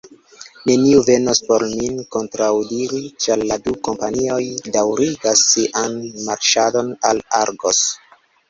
Neniu 0.67 1.01
venos 1.09 1.41
por 1.49 1.65
min 1.81 1.99
kontraŭdiri, 2.15 3.03
ĉar 3.25 3.45
la 3.51 3.59
du 3.67 3.75
kompanioj 3.89 4.41
daŭrigas 4.79 5.47
sian 5.53 6.01
marŝadon 6.31 6.93
al 7.13 7.25
Argos. 7.45 7.85